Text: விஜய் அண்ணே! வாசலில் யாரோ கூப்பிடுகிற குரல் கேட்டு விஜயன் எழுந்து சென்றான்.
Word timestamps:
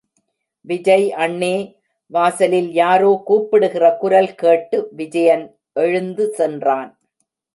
விஜய் 0.65 1.13
அண்ணே! 1.15 1.55
வாசலில் 2.11 2.71
யாரோ 2.71 3.21
கூப்பிடுகிற 3.25 3.97
குரல் 3.97 4.31
கேட்டு 4.35 4.89
விஜயன் 4.91 5.45
எழுந்து 5.75 6.25
சென்றான். 6.33 6.91